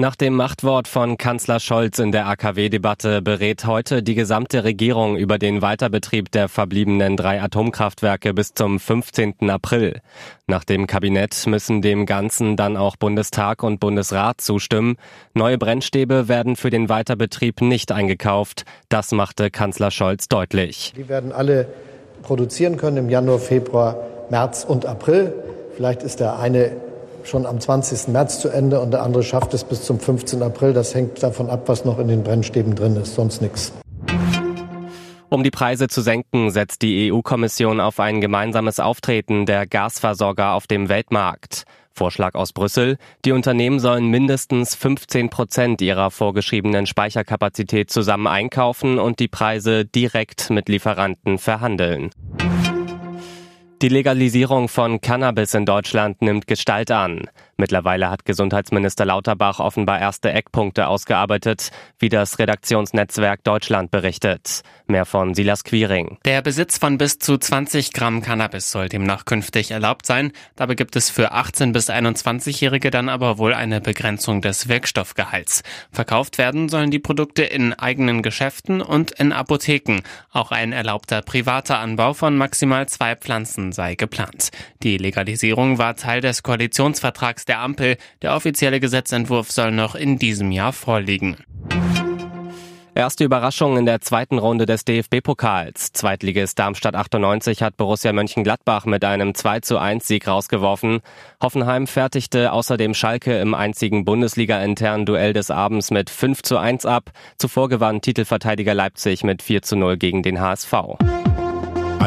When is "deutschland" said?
55.64-56.20, 63.44-63.92